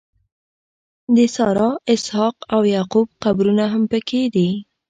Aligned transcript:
د 1.15 1.17
سارا، 1.35 1.69
اسحاق 1.93 2.35
او 2.53 2.61
یعقوب 2.75 3.07
قبرونه 3.23 3.65
هم 3.73 3.83
په 3.91 3.99
کې 4.07 4.21
دي. 4.35 4.49